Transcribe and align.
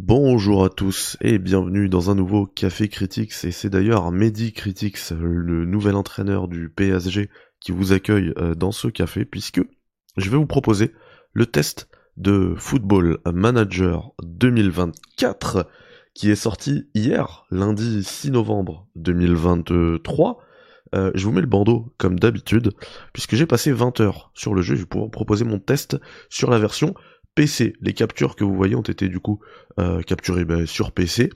Bonjour 0.00 0.64
à 0.64 0.70
tous 0.70 1.16
et 1.20 1.38
bienvenue 1.38 1.88
dans 1.88 2.08
un 2.08 2.14
nouveau 2.14 2.46
Café 2.46 2.88
Critics 2.88 3.32
et 3.42 3.50
c'est 3.50 3.68
d'ailleurs 3.68 4.12
Mehdi 4.12 4.52
Critics, 4.52 5.10
le 5.10 5.64
nouvel 5.64 5.96
entraîneur 5.96 6.46
du 6.46 6.68
PSG 6.68 7.28
qui 7.58 7.72
vous 7.72 7.92
accueille 7.92 8.32
euh, 8.38 8.54
dans 8.54 8.70
ce 8.70 8.86
café 8.86 9.24
puisque 9.24 9.60
je 10.16 10.30
vais 10.30 10.36
vous 10.36 10.46
proposer 10.46 10.92
le 11.32 11.46
test 11.46 11.88
de 12.16 12.54
Football 12.56 13.18
Manager 13.26 14.12
2024 14.22 15.68
qui 16.14 16.30
est 16.30 16.36
sorti 16.36 16.88
hier, 16.94 17.46
lundi 17.50 18.04
6 18.04 18.30
novembre 18.30 18.86
2023. 18.94 20.38
Euh, 20.94 21.10
je 21.16 21.24
vous 21.24 21.32
mets 21.32 21.40
le 21.40 21.48
bandeau 21.48 21.92
comme 21.98 22.20
d'habitude 22.20 22.70
puisque 23.12 23.34
j'ai 23.34 23.46
passé 23.46 23.72
20 23.72 23.98
heures 24.00 24.30
sur 24.34 24.54
le 24.54 24.62
jeu, 24.62 24.76
je 24.76 24.82
vais 24.82 24.86
pouvoir 24.86 25.10
proposer 25.10 25.44
mon 25.44 25.58
test 25.58 25.98
sur 26.30 26.50
la 26.50 26.60
version 26.60 26.94
PC. 27.38 27.76
Les 27.80 27.92
captures 27.92 28.34
que 28.34 28.42
vous 28.42 28.56
voyez 28.56 28.74
ont 28.74 28.82
été 28.82 29.08
du 29.08 29.20
coup 29.20 29.38
euh, 29.78 30.02
capturées 30.02 30.44
bah, 30.44 30.66
sur 30.66 30.90
PC. 30.90 31.30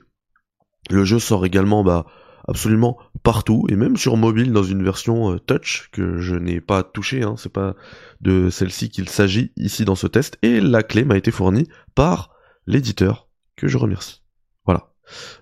Le 0.89 1.05
jeu 1.05 1.17
sort 1.17 1.45
également 1.45 1.81
bah, 1.81 2.05
absolument 2.45 2.97
partout 3.23 3.65
et 3.69 3.77
même 3.77 3.95
sur 3.95 4.17
mobile 4.17 4.51
dans 4.51 4.63
une 4.63 4.83
version 4.83 5.31
euh, 5.31 5.39
touch 5.39 5.87
que 5.93 6.17
je 6.17 6.35
n'ai 6.35 6.59
pas 6.59 6.83
touché. 6.83 7.23
Hein, 7.23 7.35
c'est 7.37 7.53
pas 7.53 7.77
de 8.19 8.49
celle-ci 8.49 8.89
qu'il 8.89 9.07
s'agit 9.07 9.53
ici 9.55 9.85
dans 9.85 9.95
ce 9.95 10.07
test. 10.07 10.37
Et 10.41 10.59
la 10.59 10.83
clé 10.83 11.05
m'a 11.05 11.15
été 11.15 11.31
fournie 11.31 11.69
par 11.95 12.35
l'éditeur 12.67 13.29
que 13.55 13.69
je 13.69 13.77
remercie. 13.77 14.22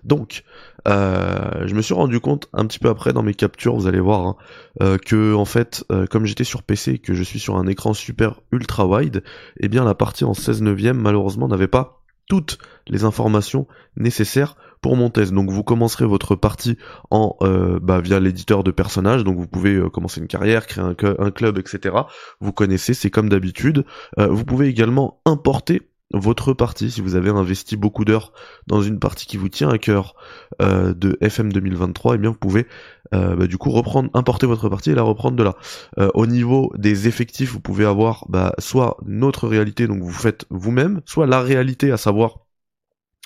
Donc, 0.04 0.44
euh, 0.88 1.66
je 1.66 1.74
me 1.74 1.82
suis 1.82 1.94
rendu 1.94 2.20
compte 2.20 2.48
un 2.52 2.66
petit 2.66 2.78
peu 2.78 2.88
après 2.88 3.12
dans 3.12 3.22
mes 3.22 3.34
captures, 3.34 3.76
vous 3.76 3.86
allez 3.86 4.00
voir, 4.00 4.26
hein, 4.26 4.36
euh, 4.82 4.98
que 4.98 5.34
en 5.34 5.44
fait, 5.44 5.84
euh, 5.92 6.06
comme 6.06 6.26
j'étais 6.26 6.44
sur 6.44 6.62
PC 6.62 6.92
et 6.92 6.98
que 6.98 7.14
je 7.14 7.22
suis 7.22 7.38
sur 7.38 7.56
un 7.56 7.66
écran 7.66 7.94
super 7.94 8.40
ultra 8.50 8.86
wide, 8.86 9.22
eh 9.60 9.68
bien 9.68 9.84
la 9.84 9.94
partie 9.94 10.24
en 10.24 10.34
16 10.34 10.62
neuvième 10.62 10.98
malheureusement 10.98 11.48
n'avait 11.48 11.68
pas 11.68 12.02
toutes 12.28 12.58
les 12.88 13.04
informations 13.04 13.66
nécessaires 13.96 14.56
pour 14.80 14.96
mon 14.96 15.10
test. 15.10 15.32
Donc 15.32 15.50
vous 15.50 15.62
commencerez 15.62 16.06
votre 16.06 16.34
partie 16.34 16.76
en 17.10 17.36
bah, 17.82 18.00
via 18.00 18.18
l'éditeur 18.20 18.64
de 18.64 18.70
personnages, 18.70 19.22
donc 19.22 19.36
vous 19.36 19.46
pouvez 19.46 19.80
commencer 19.92 20.20
une 20.20 20.28
carrière, 20.28 20.66
créer 20.66 20.84
un, 20.84 20.94
un, 21.18 21.30
club, 21.30 21.58
etc. 21.58 21.94
Vous 22.40 22.52
connaissez, 22.52 22.94
c'est 22.94 23.10
comme 23.10 23.28
d'habitude. 23.28 23.84
vous 24.16 24.44
pouvez 24.44 24.68
également 24.68 25.20
importer 25.26 25.91
votre 26.12 26.52
partie, 26.52 26.90
si 26.90 27.00
vous 27.00 27.14
avez 27.14 27.30
investi 27.30 27.76
beaucoup 27.76 28.04
d'heures 28.04 28.32
dans 28.66 28.82
une 28.82 28.98
partie 28.98 29.26
qui 29.26 29.36
vous 29.36 29.48
tient 29.48 29.68
à 29.68 29.78
cœur 29.78 30.14
euh, 30.60 30.94
de 30.94 31.16
FM 31.20 31.52
2023, 31.52 32.14
et 32.14 32.18
bien 32.18 32.30
vous 32.30 32.36
pouvez 32.36 32.66
euh, 33.14 33.36
bah, 33.36 33.46
du 33.46 33.58
coup 33.58 33.70
reprendre, 33.70 34.10
importer 34.14 34.46
votre 34.46 34.68
partie 34.68 34.90
et 34.90 34.94
la 34.94 35.02
reprendre 35.02 35.36
de 35.36 35.42
là. 35.42 35.54
Euh, 35.98 36.10
au 36.14 36.26
niveau 36.26 36.72
des 36.76 37.08
effectifs, 37.08 37.52
vous 37.52 37.60
pouvez 37.60 37.84
avoir 37.84 38.26
bah, 38.28 38.54
soit 38.58 38.96
notre 39.06 39.48
réalité, 39.48 39.86
donc 39.86 40.02
vous 40.02 40.12
faites 40.12 40.46
vous-même, 40.50 41.00
soit 41.04 41.26
la 41.26 41.40
réalité, 41.40 41.90
à 41.90 41.96
savoir 41.96 42.38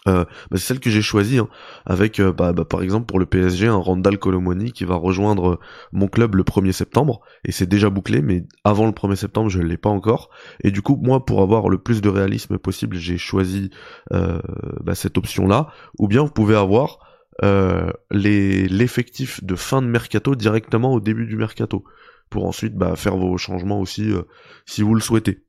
euh, 0.09 0.25
bah, 0.25 0.57
c'est 0.57 0.59
celle 0.59 0.81
que 0.81 0.91
j'ai 0.91 1.03
choisie 1.03 1.39
hein, 1.39 1.49
avec 1.85 2.21
euh, 2.21 2.33
bah, 2.33 2.53
bah, 2.53 2.65
par 2.65 2.83
exemple 2.83 3.07
pour 3.07 3.19
le 3.19 3.27
PSG 3.27 3.67
un 3.67 3.77
Randall 3.77 4.19
Colomoni 4.19 4.73
qui 4.73 4.85
va 4.85 4.95
rejoindre 4.95 5.49
euh, 5.49 5.59
mon 5.93 6.09
club 6.09 6.35
le 6.37 6.45
1er 6.45 6.73
septembre. 6.73 7.21
Et 7.45 7.53
c'est 7.53 7.67
déjà 7.67 7.91
bouclé 7.91 8.23
mais 8.23 8.45
avant 8.65 8.87
le 8.87 8.93
1er 8.93 9.17
septembre 9.17 9.49
je 9.51 9.59
ne 9.61 9.67
l'ai 9.67 9.77
pas 9.77 9.91
encore. 9.91 10.31
Et 10.63 10.71
du 10.71 10.83
coup 10.83 10.99
moi 11.01 11.25
pour 11.25 11.43
avoir 11.43 11.69
le 11.69 11.79
plus 11.79 12.01
de 12.01 12.09
réalisme 12.09 12.59
possible 12.59 12.97
j'ai 12.97 13.19
choisi 13.19 13.71
cette 14.95 15.19
option 15.19 15.47
là 15.47 15.69
ou 15.99 16.09
bien 16.09 16.23
vous 16.23 16.31
pouvez 16.31 16.57
avoir 16.57 16.99
les 17.43 18.69
l'effectif 18.69 19.45
de 19.45 19.55
fin 19.55 19.83
de 19.83 19.87
mercato 19.87 20.35
directement 20.35 20.93
au 20.93 21.01
début 21.01 21.27
du 21.27 21.37
mercato. 21.37 21.85
Pour 22.31 22.47
ensuite 22.47 22.75
faire 22.97 23.17
vos 23.17 23.37
changements 23.39 23.81
aussi 23.81 24.13
si 24.65 24.83
vous 24.83 24.95
le 24.95 25.01
souhaitez 25.01 25.46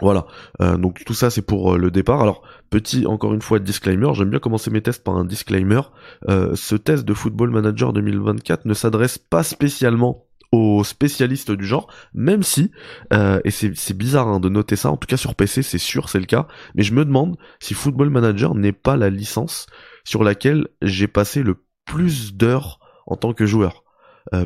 voilà, 0.00 0.26
euh, 0.60 0.76
donc 0.76 1.04
tout 1.06 1.14
ça 1.14 1.30
c'est 1.30 1.42
pour 1.42 1.74
euh, 1.74 1.78
le 1.78 1.90
départ. 1.90 2.20
Alors 2.20 2.42
petit 2.70 3.06
encore 3.06 3.32
une 3.32 3.42
fois 3.42 3.60
disclaimer, 3.60 4.12
j'aime 4.14 4.30
bien 4.30 4.40
commencer 4.40 4.70
mes 4.70 4.82
tests 4.82 5.04
par 5.04 5.16
un 5.16 5.24
disclaimer. 5.24 5.82
Euh, 6.28 6.54
ce 6.56 6.74
test 6.74 7.04
de 7.04 7.14
Football 7.14 7.50
Manager 7.50 7.92
2024 7.92 8.64
ne 8.64 8.74
s'adresse 8.74 9.18
pas 9.18 9.44
spécialement 9.44 10.26
aux 10.50 10.84
spécialistes 10.84 11.50
du 11.50 11.64
genre, 11.66 11.88
même 12.12 12.44
si, 12.44 12.70
et 13.10 13.50
c'est 13.50 13.96
bizarre 13.96 14.28
hein, 14.28 14.38
de 14.38 14.48
noter 14.48 14.76
ça, 14.76 14.88
en 14.88 14.96
tout 14.96 15.08
cas 15.08 15.16
sur 15.16 15.34
PC 15.34 15.62
c'est 15.62 15.78
sûr 15.78 16.08
c'est 16.08 16.20
le 16.20 16.26
cas, 16.26 16.46
mais 16.76 16.84
je 16.84 16.94
me 16.94 17.04
demande 17.04 17.36
si 17.58 17.74
Football 17.74 18.10
Manager 18.10 18.54
n'est 18.54 18.70
pas 18.70 18.96
la 18.96 19.10
licence 19.10 19.66
sur 20.04 20.22
laquelle 20.22 20.68
j'ai 20.80 21.08
passé 21.08 21.42
le 21.42 21.64
plus 21.84 22.36
d'heures 22.36 22.78
en 23.08 23.16
tant 23.16 23.32
que 23.32 23.46
joueur. 23.46 23.82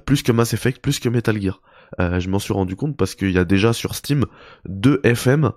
plus 0.07 0.23
que 0.23 0.33
Mass 0.33 0.55
Effect, 0.55 0.81
plus 0.81 0.99
que 0.99 1.11
Metal 1.11 1.39
Gear. 1.39 1.61
Euh, 2.01 2.21
je 2.21 2.29
m'en 2.29 2.39
suis 2.39 2.53
rendu 2.53 2.77
compte 2.77 2.97
parce 2.97 3.15
qu'il 3.15 3.31
y 3.31 3.39
a 3.39 3.45
déjà 3.45 3.73
sur 3.73 3.95
Steam 3.95 4.25
deux 4.67 5.01
FM 5.05 5.53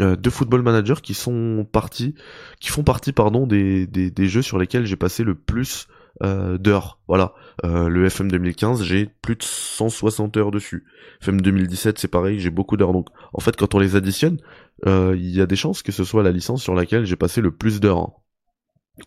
euh, 0.00 0.16
deux 0.16 0.30
Football 0.30 0.62
Manager 0.62 1.02
qui 1.02 1.12
sont 1.12 1.66
partis, 1.70 2.14
qui 2.60 2.70
font 2.70 2.82
partie 2.82 3.12
pardon 3.12 3.46
des, 3.46 3.86
des, 3.86 4.28
jeux 4.28 4.40
sur 4.40 4.58
lesquels 4.58 4.86
j'ai 4.86 4.96
passé 4.96 5.22
le 5.22 5.34
plus 5.34 5.86
euh, 6.22 6.56
d'heures. 6.56 6.98
Voilà, 7.08 7.34
le 7.62 8.06
FM 8.06 8.30
2015 8.30 8.82
j'ai 8.84 9.06
plus 9.20 9.36
de 9.36 9.42
160 9.42 10.36
heures 10.38 10.50
dessus. 10.50 10.86
FM 11.20 11.42
2017 11.42 11.98
c'est 11.98 12.08
pareil, 12.08 12.38
j'ai 12.40 12.50
beaucoup 12.50 12.76
d'heures. 12.76 12.92
Donc 12.92 13.08
en 13.34 13.40
fait 13.40 13.56
quand 13.56 13.74
on 13.74 13.78
les 13.78 13.96
additionne, 13.96 14.38
il 14.86 15.30
y 15.30 15.40
a 15.40 15.46
des 15.46 15.56
chances 15.56 15.82
que 15.82 15.92
ce 15.92 16.04
soit 16.04 16.22
la 16.22 16.32
licence 16.32 16.62
sur 16.62 16.74
laquelle 16.74 17.04
j'ai 17.04 17.16
passé 17.16 17.40
le 17.42 17.50
plus 17.50 17.80
d'heures. 17.80 17.98
Hein 17.98 18.21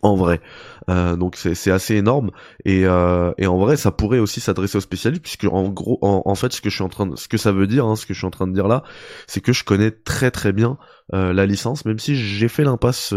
en 0.02 0.16
vrai. 0.16 0.40
Euh, 0.88 1.16
donc 1.16 1.36
c'est 1.36 1.70
assez 1.70 1.94
énorme 1.94 2.30
et, 2.64 2.86
euh, 2.86 3.32
et 3.38 3.46
en 3.46 3.56
vrai 3.58 3.76
ça 3.76 3.90
pourrait 3.90 4.18
aussi 4.18 4.40
s'adresser 4.40 4.78
aux 4.78 4.80
spécialistes 4.82 5.22
puisque 5.22 5.44
en 5.44 5.68
gros 5.68 5.98
en, 6.02 6.34
fait 6.34 6.52
ce 6.52 6.60
que 6.60 6.70
je 6.70 6.76
suis 6.76 6.84
en 6.84 6.88
train 6.88 7.10
ce 7.16 7.28
que 7.28 7.36
ça 7.36 7.52
veut 7.52 7.66
dire 7.66 7.86
hein, 7.86 7.96
ce 7.96 8.06
que 8.06 8.14
je 8.14 8.18
suis 8.18 8.26
en 8.26 8.30
train 8.30 8.46
de 8.46 8.52
dire 8.52 8.68
là 8.68 8.82
c'est 9.26 9.40
que 9.40 9.52
je 9.52 9.64
connais 9.64 9.90
très 9.90 10.30
très 10.30 10.52
bien 10.52 10.78
euh, 11.14 11.32
la 11.32 11.46
licence 11.46 11.84
même 11.84 11.98
si 11.98 12.16
j'ai 12.16 12.48
fait 12.48 12.64
l'impasse 12.64 13.14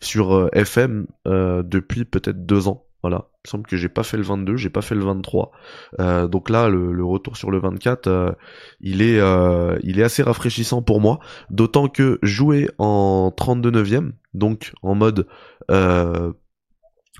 sur 0.00 0.48
FM 0.52 1.06
depuis 1.24 2.04
peut-être 2.04 2.44
deux 2.46 2.68
ans 2.68 2.86
voilà, 3.02 3.28
il 3.44 3.46
me 3.46 3.50
semble 3.50 3.66
que 3.66 3.76
j'ai 3.76 3.88
pas 3.88 4.02
fait 4.02 4.16
le 4.16 4.24
22, 4.24 4.56
j'ai 4.56 4.68
pas 4.68 4.82
fait 4.82 4.96
le 4.96 5.04
23. 5.04 5.52
Euh, 6.00 6.26
donc 6.26 6.50
là, 6.50 6.68
le, 6.68 7.04
retour 7.04 7.36
sur 7.36 7.52
le 7.52 7.60
24, 7.60 8.08
euh, 8.08 8.32
il 8.80 9.00
est, 9.00 9.20
il 9.84 10.00
est 10.00 10.02
assez 10.02 10.24
rafraîchissant 10.24 10.82
pour 10.82 11.00
moi. 11.00 11.20
D'autant 11.48 11.88
que 11.88 12.18
jouer 12.22 12.68
en 12.78 13.32
32 13.36 13.70
neuvième, 13.70 14.14
donc 14.36 14.72
en 14.82 14.94
mode 14.94 15.26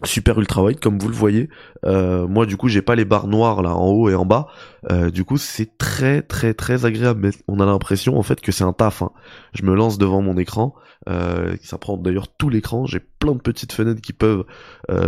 super 0.05 0.39
ultra 0.39 0.63
wide 0.63 0.81
comme 0.81 0.99
vous 0.99 1.09
le 1.09 1.15
voyez. 1.15 1.49
Euh, 1.85 2.27
moi 2.27 2.47
du 2.47 2.57
coup 2.57 2.69
j'ai 2.69 2.83
pas 2.83 2.95
les 2.95 3.05
barres 3.05 3.29
noires 3.29 3.63
là 3.63 3.75
en 3.75 3.87
haut 3.87 4.09
et 4.11 4.15
en 4.15 4.27
bas. 4.27 4.49
Euh, 4.91 5.11
du 5.11 5.25
coup 5.25 5.39
c'est 5.39 5.79
très 5.79 6.23
très 6.23 6.55
très 6.55 6.85
agréable. 6.85 7.21
Mais 7.23 7.31
on 7.49 7.61
a 7.61 7.67
l'impression 7.67 8.19
en 8.19 8.23
fait 8.23 8.41
que 8.41 8.53
c'est 8.53 8.65
un 8.65 8.73
taf 8.73 9.03
hein. 9.03 9.11
je 9.55 9.63
me 9.65 9.75
lance 9.75 9.99
devant 9.99 10.21
mon 10.21 10.37
écran. 10.37 10.75
Euh, 11.09 11.57
ça 11.63 11.79
prend 11.79 11.97
d'ailleurs 11.97 12.29
tout 12.29 12.49
l'écran. 12.49 12.85
J'ai 12.87 13.01
plein 13.01 13.33
de 13.33 13.41
petites 13.41 13.73
fenêtres 13.73 14.03
qui 14.03 14.13
peuvent 14.13 14.45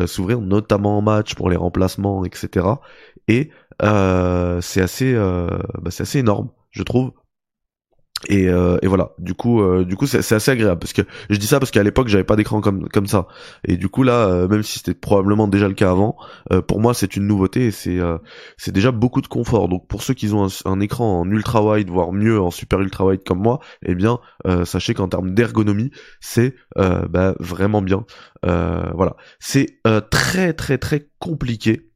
s'ouvrir 0.07 0.41
notamment 0.41 0.99
en 0.99 1.03
match 1.03 1.35
pour 1.35 1.51
les 1.51 1.57
remplacements 1.57 2.25
etc 2.25 2.67
et 3.29 3.51
c'est 3.81 4.81
assez 4.81 5.15
bah, 5.15 5.91
c'est 5.91 6.03
assez 6.03 6.19
énorme 6.19 6.51
je 6.71 6.83
trouve 6.83 7.13
et, 8.27 8.49
euh, 8.49 8.79
et, 8.83 8.89
voilà. 8.89 9.13
Du 9.19 9.35
coup, 9.35 9.63
euh, 9.63 9.85
du 9.85 9.97
coup, 9.97 10.07
c'est 10.07 10.19
assez 10.33 10.51
agréable 10.51 10.81
parce 10.81 10.93
que 10.93 11.03
je 11.31 11.37
dis 11.37 11.47
ça 11.47 11.61
parce 11.61 11.71
qu'à 11.71 11.83
l'époque 11.83 12.09
j'avais 12.09 12.25
pas 12.25 12.35
d'écran 12.35 12.61
comme 12.61 12.89
comme 12.89 13.07
ça. 13.07 13.29
Et 13.65 13.77
du 13.77 13.89
coup 13.89 14.03
là, 14.03 14.29
euh, 14.29 14.49
même 14.49 14.63
si 14.63 14.79
c'était 14.79 14.95
probablement 14.95 15.47
déjà 15.47 15.69
le 15.69 15.75
cas 15.75 15.91
avant, 15.91 16.17
pour 16.67 16.81
moi 16.81 16.95
c'est 16.95 17.17
une 17.17 17.27
nouveauté 17.27 17.67
et 17.67 17.71
c'est 17.71 17.99
c'est 18.57 18.73
déjà 18.73 18.91
beaucoup 18.91 19.21
de 19.21 19.29
confort. 19.29 19.69
Donc 19.69 19.87
pour 19.87 20.03
ceux 20.03 20.15
qui 20.15 20.33
ont 20.33 20.49
un, 20.65 20.81
écran 20.81 21.21
en 21.21 21.31
ultra 21.31 21.63
wide, 21.65 21.91
voire 21.91 22.13
mieux 22.13 22.41
en 22.41 22.51
super 22.51 22.81
ultra 22.81 23.07
wide 23.07 23.23
comme 23.25 23.41
moi, 23.41 23.61
eh 23.85 23.95
bien 23.95 24.19
sachez 24.65 24.95
qu'en 24.95 25.09
termes 25.09 25.33
d'ergonomie, 25.35 25.91
c'est 26.21 26.55
bah, 26.77 27.35
vraiment 27.39 27.83
bien. 27.83 28.05
voilà, 28.43 29.17
c'est 29.39 29.81
très 30.11 30.53
très 30.53 30.79
très 30.79 31.09
compliqué 31.19 31.89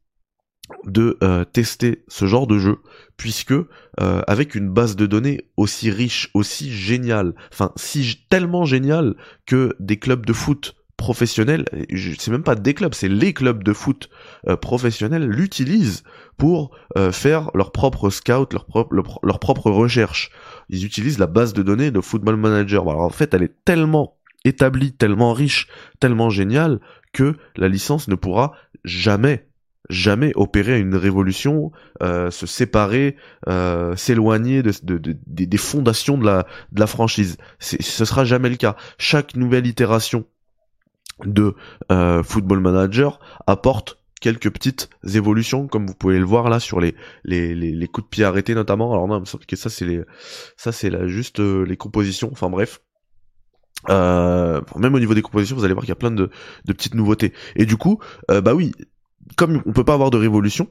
de 0.84 1.18
euh, 1.22 1.44
tester 1.44 2.04
ce 2.08 2.26
genre 2.26 2.46
de 2.46 2.58
jeu 2.58 2.78
puisque 3.16 3.52
euh, 3.52 3.66
avec 4.26 4.54
une 4.54 4.68
base 4.68 4.96
de 4.96 5.06
données 5.06 5.46
aussi 5.56 5.90
riche, 5.90 6.30
aussi 6.34 6.72
géniale, 6.72 7.34
enfin 7.52 7.72
si 7.76 8.24
tellement 8.28 8.64
géniale 8.64 9.14
que 9.46 9.74
des 9.78 9.98
clubs 9.98 10.26
de 10.26 10.32
foot 10.32 10.74
professionnels, 10.96 11.64
c'est 12.18 12.30
même 12.30 12.44
pas 12.44 12.54
des 12.54 12.74
clubs, 12.74 12.94
c'est 12.94 13.08
les 13.08 13.32
clubs 13.32 13.64
de 13.64 13.72
foot 13.72 14.08
euh, 14.48 14.56
professionnels 14.56 15.26
l'utilisent 15.26 16.04
pour 16.36 16.76
faire 17.12 17.50
leur 17.54 17.70
propre 17.70 18.10
scout, 18.10 18.52
leur 18.52 18.64
propre 18.66 18.94
leur, 18.94 19.38
propre 19.38 19.70
recherche. 19.70 20.30
Ils 20.68 20.84
utilisent 20.84 21.20
la 21.20 21.28
base 21.28 21.52
de 21.52 21.62
données 21.62 21.92
de 21.92 22.00
Football 22.00 22.36
Manager. 22.36 22.88
Alors 22.88 23.02
en 23.02 23.10
fait, 23.10 23.32
elle 23.32 23.44
est 23.44 23.64
tellement 23.64 24.16
établie, 24.44 24.92
tellement 24.92 25.32
riche, 25.34 25.68
tellement 26.00 26.30
géniale 26.30 26.80
que 27.12 27.36
la 27.56 27.68
licence 27.68 28.08
ne 28.08 28.16
pourra 28.16 28.52
jamais 28.84 29.46
jamais 29.90 30.32
opérer 30.36 30.80
une 30.80 30.94
révolution, 30.94 31.72
euh, 32.02 32.30
se 32.30 32.46
séparer, 32.46 33.16
euh, 33.48 33.96
s'éloigner 33.96 34.62
de, 34.62 34.72
des 34.78 35.56
fondations 35.56 36.18
de 36.18 36.24
la, 36.24 36.46
de 36.72 36.80
la 36.80 36.86
franchise. 36.86 37.36
Ce 37.58 38.04
sera 38.04 38.24
jamais 38.24 38.48
le 38.48 38.56
cas. 38.56 38.76
Chaque 38.98 39.36
nouvelle 39.36 39.66
itération 39.66 40.24
de 41.24 41.54
euh, 41.90 42.22
Football 42.22 42.60
Manager 42.60 43.20
apporte 43.46 43.98
quelques 44.20 44.50
petites 44.50 44.88
évolutions, 45.14 45.66
comme 45.66 45.86
vous 45.86 45.94
pouvez 45.94 46.18
le 46.18 46.24
voir 46.24 46.48
là 46.48 46.60
sur 46.60 46.80
les 46.80 46.94
les, 47.24 47.54
les, 47.54 47.88
coups 47.88 48.06
de 48.06 48.08
pied 48.08 48.24
arrêtés 48.24 48.54
notamment. 48.54 48.92
Alors 48.92 49.08
non, 49.08 49.22
que 49.22 49.56
ça 49.56 49.68
c'est 49.68 49.84
les 49.84 50.02
ça 50.56 50.70
c'est 50.70 51.08
juste 51.08 51.40
les 51.40 51.76
compositions. 51.76 52.30
Enfin 52.30 52.48
bref, 52.48 52.80
même 53.88 54.94
au 54.94 55.00
niveau 55.00 55.14
des 55.14 55.22
compositions, 55.22 55.56
vous 55.56 55.64
allez 55.64 55.74
voir 55.74 55.82
qu'il 55.82 55.90
y 55.90 55.92
a 55.92 55.96
plein 55.96 56.12
de, 56.12 56.30
de 56.64 56.72
petites 56.72 56.94
nouveautés. 56.94 57.32
Et 57.56 57.66
du 57.66 57.76
coup, 57.76 57.98
bah 58.28 58.54
oui, 58.54 58.72
comme 59.36 59.62
on 59.66 59.72
peut 59.72 59.84
pas 59.84 59.94
avoir 59.94 60.10
de 60.10 60.18
révolution, 60.18 60.68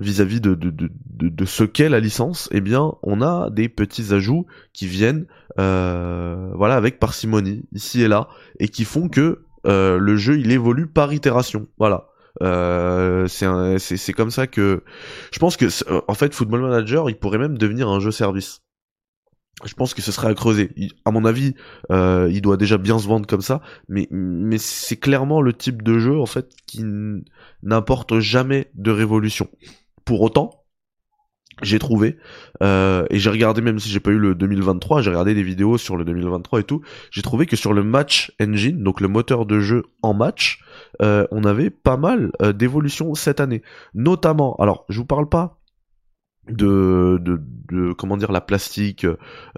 vis-à-vis 0.00 0.40
de, 0.40 0.54
de, 0.54 0.70
de, 0.70 0.90
de, 1.28 1.44
ce 1.44 1.64
qu'est 1.64 1.88
la 1.88 2.00
licence, 2.00 2.48
eh 2.52 2.60
bien, 2.60 2.92
on 3.02 3.22
a 3.22 3.50
des 3.50 3.68
petits 3.68 4.12
ajouts 4.12 4.46
qui 4.72 4.86
viennent, 4.86 5.26
euh, 5.58 6.50
voilà, 6.54 6.76
avec 6.76 6.98
parcimonie 6.98 7.64
ici 7.72 8.02
et 8.02 8.08
là, 8.08 8.28
et 8.58 8.68
qui 8.68 8.84
font 8.84 9.08
que 9.08 9.44
euh, 9.66 9.98
le 9.98 10.16
jeu 10.16 10.38
il 10.38 10.50
évolue 10.50 10.86
par 10.86 11.12
itération. 11.12 11.68
Voilà. 11.78 12.08
Euh, 12.42 13.28
c'est 13.28 14.12
comme 14.14 14.30
ça 14.30 14.46
que 14.46 14.82
je 15.32 15.38
pense 15.38 15.58
que 15.58 15.66
en 16.08 16.14
fait 16.14 16.34
Football 16.34 16.62
Manager 16.62 17.10
il 17.10 17.16
pourrait 17.16 17.36
même 17.36 17.58
devenir 17.58 17.90
un 17.90 18.00
jeu 18.00 18.10
service 18.10 18.62
je 19.64 19.74
pense 19.74 19.94
que 19.94 20.02
ce 20.02 20.12
serait 20.12 20.28
à 20.28 20.34
creuser. 20.34 20.70
à 21.04 21.10
mon 21.10 21.24
avis, 21.24 21.54
euh, 21.90 22.28
il 22.32 22.42
doit 22.42 22.56
déjà 22.56 22.78
bien 22.78 22.98
se 22.98 23.06
vendre 23.06 23.26
comme 23.26 23.40
ça, 23.40 23.60
mais 23.88 24.08
mais 24.10 24.58
c'est 24.58 24.96
clairement 24.96 25.40
le 25.40 25.52
type 25.52 25.82
de 25.82 25.98
jeu 25.98 26.18
en 26.18 26.26
fait 26.26 26.50
qui 26.66 26.84
n'apporte 27.62 28.18
jamais 28.20 28.70
de 28.74 28.90
révolution. 28.90 29.48
Pour 30.04 30.20
autant, 30.22 30.62
j'ai 31.62 31.78
trouvé 31.78 32.16
euh, 32.62 33.04
et 33.10 33.18
j'ai 33.18 33.30
regardé 33.30 33.60
même 33.60 33.78
si 33.78 33.88
j'ai 33.88 34.00
pas 34.00 34.10
eu 34.10 34.18
le 34.18 34.34
2023, 34.34 35.02
j'ai 35.02 35.10
regardé 35.10 35.34
des 35.34 35.42
vidéos 35.42 35.78
sur 35.78 35.96
le 35.96 36.04
2023 36.04 36.60
et 36.60 36.64
tout. 36.64 36.80
J'ai 37.10 37.22
trouvé 37.22 37.46
que 37.46 37.56
sur 37.56 37.72
le 37.72 37.82
match 37.82 38.32
engine, 38.40 38.82
donc 38.82 39.00
le 39.00 39.08
moteur 39.08 39.46
de 39.46 39.60
jeu 39.60 39.84
en 40.02 40.14
match, 40.14 40.60
euh, 41.02 41.26
on 41.30 41.44
avait 41.44 41.70
pas 41.70 41.96
mal 41.96 42.32
euh, 42.40 42.52
d'évolutions 42.52 43.14
cette 43.14 43.40
année. 43.40 43.62
Notamment, 43.94 44.56
alors 44.56 44.84
je 44.88 44.98
vous 44.98 45.06
parle 45.06 45.28
pas 45.28 45.61
de, 46.48 47.20
de, 47.22 47.92
comment 47.92 48.16
dire 48.16 48.32
la 48.32 48.40
plastique, 48.40 49.06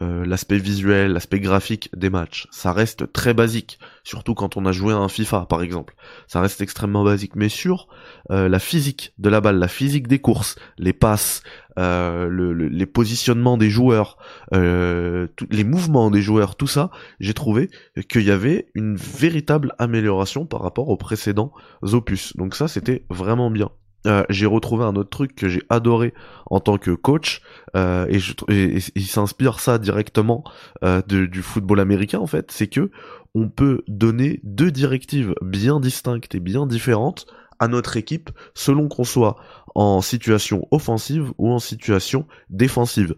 euh, 0.02 0.26
l'aspect 0.26 0.58
visuel, 0.58 1.12
l'aspect 1.12 1.40
graphique 1.40 1.90
des 1.96 2.10
matchs. 2.10 2.46
Ça 2.50 2.72
reste 2.72 3.10
très 3.12 3.32
basique, 3.32 3.78
surtout 4.02 4.34
quand 4.34 4.56
on 4.56 4.66
a 4.66 4.72
joué 4.72 4.92
à 4.92 4.98
un 4.98 5.08
FIFA 5.08 5.46
par 5.48 5.62
exemple. 5.62 5.94
Ça 6.26 6.40
reste 6.40 6.60
extrêmement 6.60 7.02
basique, 7.02 7.36
mais 7.36 7.48
sur 7.48 7.88
euh, 8.31 8.48
la 8.48 8.58
physique 8.58 9.14
de 9.19 9.31
la 9.31 9.40
balle, 9.40 9.58
la 9.58 9.69
physique 9.69 10.08
des 10.08 10.19
courses, 10.19 10.56
les 10.76 10.92
passes, 10.92 11.42
euh, 11.78 12.28
le, 12.28 12.52
les 12.52 12.87
positionnements 12.87 13.56
des 13.56 13.70
joueurs, 13.70 14.19
les 14.52 15.64
mouvements 15.64 16.10
des 16.10 16.22
joueurs, 16.22 16.56
tout 16.56 16.66
ça, 16.66 16.90
j'ai 17.19 17.34
trouvé 17.34 17.70
qu'il 18.08 18.22
y 18.22 18.30
avait 18.30 18.69
une 18.75 18.96
véritable 18.96 19.75
amélioration 19.78 20.44
par 20.46 20.60
rapport 20.60 20.88
aux 20.88 20.96
précédents 20.96 21.52
opus. 21.82 22.37
Donc 22.37 22.54
ça, 22.54 22.69
c'était 22.69 23.06
vraiment 23.08 23.50
bien. 23.50 23.70
Euh, 24.06 24.24
j'ai 24.28 24.46
retrouvé 24.46 24.84
un 24.84 24.96
autre 24.96 25.08
truc 25.08 25.34
que 25.34 25.48
j'ai 25.48 25.62
adoré 25.70 26.12
en 26.46 26.60
tant 26.60 26.76
que 26.76 26.90
coach 26.90 27.40
euh, 27.74 28.06
et, 28.08 28.18
je, 28.18 28.34
il 28.48 29.06
s'inspire 29.06 29.60
ça 29.60 29.78
directement 29.78 30.44
euh, 30.82 31.00
du 31.02 31.42
football 31.42 31.80
américain 31.80 32.18
en 32.18 32.26
fait, 32.26 32.52
c'est 32.52 32.66
que 32.66 32.90
on 33.34 33.48
peut 33.48 33.82
donner 33.88 34.40
deux 34.42 34.70
directives 34.70 35.34
bien 35.40 35.80
distinctes 35.80 36.34
et 36.34 36.40
bien 36.40 36.66
différentes 36.66 37.26
à 37.58 37.68
notre 37.68 37.96
équipe 37.96 38.30
selon 38.54 38.88
qu'on 38.88 39.04
soit 39.04 39.36
en 39.74 40.02
situation 40.02 40.68
offensive 40.70 41.32
ou 41.38 41.50
en 41.50 41.58
situation 41.58 42.26
défensive. 42.50 43.14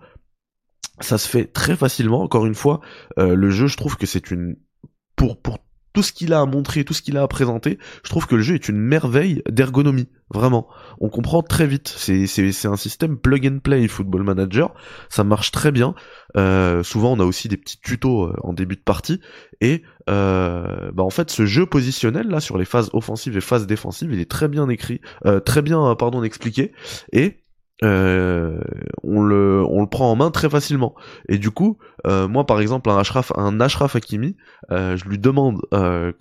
Ça 1.01 1.19
se 1.19 1.29
fait 1.29 1.45
très 1.45 1.77
facilement. 1.77 2.23
Encore 2.23 2.47
une 2.47 2.55
fois, 2.55 2.81
le 3.19 3.51
jeu, 3.51 3.67
je 3.67 3.77
trouve 3.77 3.99
que 3.99 4.07
c'est 4.07 4.31
une 4.31 4.57
pour 5.17 5.41
pour 5.43 5.59
tout 5.97 6.03
ce 6.03 6.13
qu'il 6.13 6.35
a 6.35 6.43
à 6.43 6.45
montrer, 6.45 6.85
tout 6.85 6.93
ce 6.93 7.01
qu'il 7.01 7.17
a 7.17 7.23
à 7.23 7.27
présenter, 7.27 7.79
je 8.05 8.11
trouve 8.11 8.27
que 8.27 8.35
le 8.35 8.43
jeu 8.43 8.55
est 8.55 8.69
une 8.69 8.77
merveille 8.77 9.43
d'ergonomie. 9.49 10.09
Vraiment. 10.29 10.69
On 11.01 11.09
comprend 11.09 11.41
très 11.41 11.67
vite. 11.67 11.89
C'est, 11.89 12.27
c'est, 12.27 12.53
c'est 12.53 12.69
un 12.69 12.77
système 12.77 13.17
plug 13.17 13.47
and 13.47 13.61
play 13.61 13.89
Football 13.89 14.23
Manager. 14.23 14.75
Ça 15.09 15.25
marche 15.25 15.53
très 15.53 15.73
bien. 15.73 15.95
Euh, 16.37 16.83
souvent, 16.83 17.13
on 17.13 17.21
a 17.21 17.25
aussi 17.25 17.49
des 17.49 17.57
petits 17.57 17.81
tutos 17.81 18.25
euh, 18.25 18.37
en 18.43 18.53
début 18.53 18.77
de 18.77 18.83
partie. 18.83 19.23
Et 19.63 19.85
euh, 20.11 20.91
bah 20.93 21.03
en 21.03 21.09
fait, 21.09 21.31
ce 21.31 21.47
jeu 21.47 21.65
positionnel 21.65 22.29
là 22.29 22.41
sur 22.41 22.59
les 22.59 22.67
phases 22.67 22.91
offensives 22.93 23.35
et 23.39 23.41
phases 23.41 23.67
défensives, 23.67 24.13
il 24.13 24.21
est 24.21 24.31
très 24.31 24.49
bien 24.49 24.69
écrit, 24.69 25.01
très 25.47 25.63
bien 25.63 25.95
pardon 25.95 26.23
expliqué. 26.23 26.73
Et 27.13 27.39
euh, 27.85 28.59
on 29.03 29.23
le 29.23 29.63
on 29.69 29.83
le 29.83 29.87
prend 29.87 30.11
en 30.11 30.17
main 30.17 30.31
très 30.31 30.49
facilement. 30.49 30.95
Et 31.29 31.37
du 31.37 31.51
coup 31.51 31.79
euh, 32.07 32.27
moi 32.27 32.47
par 32.47 32.61
exemple 32.61 32.89
un 32.89 32.97
Ashraf 32.97 33.33
un 33.37 33.61
Ashraf 33.61 33.97
Hakimi 33.97 34.37
euh, 34.71 34.97
je 34.97 35.05
lui 35.07 35.19
demande 35.19 35.61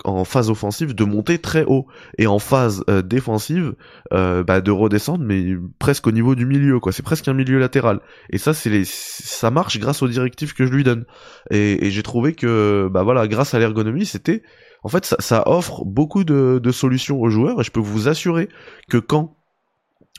en 0.04 0.26
phase 0.26 0.50
offensive 0.50 0.94
de 0.94 1.04
monter 1.06 1.40
très 1.40 1.64
haut. 1.64 1.88
Et 2.18 2.28
en 2.28 2.40
phase 2.40 2.84
défensive 3.06 3.76
bah, 4.12 4.62
de 4.62 4.72
redescendre 4.72 5.24
mais 5.24 5.56
presque 5.80 6.08
au 6.08 6.12
niveau 6.12 6.36
du 6.36 6.46
milieu 6.46 6.80
quoi. 6.80 6.92
C'est 6.92 7.04
presque 7.04 7.28
un 7.28 7.34
milieu 7.34 7.58
latéral. 7.58 8.02
Et 8.30 8.38
ça 8.38 8.54
c'est 8.54 8.70
les 8.70 8.84
ça 8.86 9.50
marche 9.50 9.80
grâce 9.80 10.02
aux 10.02 10.08
directives 10.08 10.54
que 10.54 10.66
je 10.66 10.72
lui 10.72 10.84
donne. 10.84 11.06
Et, 11.52 11.90
j'ai 11.90 12.04
trouvé 12.04 12.34
que 12.34 12.90
bah 12.92 13.04
voilà 13.04 13.28
grâce 13.28 13.54
à 13.54 13.60
l'ergonomie 13.60 14.06
c'était 14.06 14.44
en 14.84 14.90
fait 14.90 15.06
ça, 15.06 15.16
ça 15.20 15.44
offre 15.48 15.86
beaucoup 15.86 16.24
de, 16.26 16.60
de 16.62 16.72
solutions 16.72 17.22
aux 17.22 17.30
joueurs. 17.30 17.62
Et 17.62 17.64
je 17.64 17.72
peux 17.72 17.80
vous 17.80 18.10
assurer 18.10 18.50
que 18.90 18.98
quand 18.98 19.38